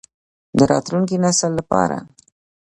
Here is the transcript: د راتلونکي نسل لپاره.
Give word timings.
د 0.57 0.59
راتلونکي 0.71 1.15
نسل 1.23 1.51
لپاره. 1.59 1.97